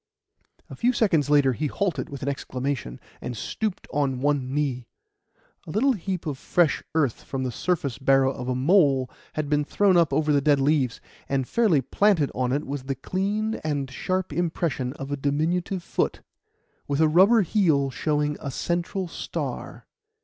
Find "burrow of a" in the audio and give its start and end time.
7.99-8.55